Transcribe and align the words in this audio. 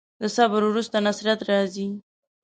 د 0.21 0.23
صبر 0.35 0.61
وروسته 0.67 0.95
نصرت 1.07 1.39
راځي. 1.49 1.87